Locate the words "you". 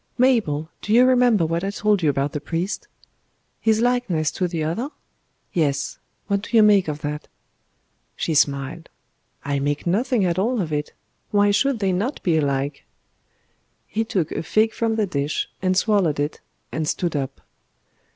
0.93-1.05, 2.01-2.09, 6.57-6.63